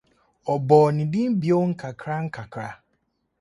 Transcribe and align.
Ɔbɔɔ 0.53 0.85
ne 0.95 1.03
din 1.11 1.29
bio 1.39 1.57
nkakrankakra. 1.71 2.67